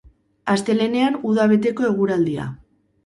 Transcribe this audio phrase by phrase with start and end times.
[0.53, 2.49] Astelehenean, uda beteko eguraldia.